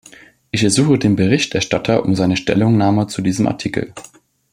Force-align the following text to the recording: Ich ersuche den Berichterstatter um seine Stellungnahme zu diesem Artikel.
Ich 0.49 0.63
ersuche 0.63 0.97
den 0.97 1.15
Berichterstatter 1.15 2.03
um 2.03 2.15
seine 2.15 2.35
Stellungnahme 2.35 3.05
zu 3.05 3.21
diesem 3.21 3.45
Artikel. 3.45 3.93